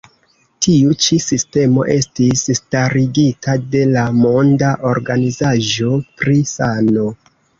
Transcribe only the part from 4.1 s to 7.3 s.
Monda Organizaĵo pri Sano.